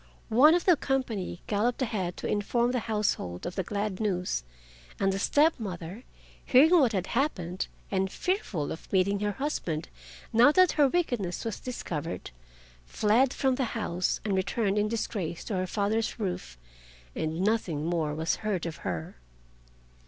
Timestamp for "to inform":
2.17-2.71